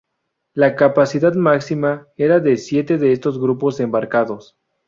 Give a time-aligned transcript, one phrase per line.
[0.55, 4.57] La capacidad máxima era de siete de estos grupos embarcados.